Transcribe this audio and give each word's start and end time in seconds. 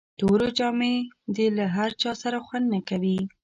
توري 0.19 0.49
جامي 0.57 0.95
د 1.35 1.37
له 1.57 1.65
هر 1.75 1.89
چا 2.01 2.11
سره 2.23 2.37
خوند 2.45 2.65
نه 2.73 2.79
کوي. 2.89 3.17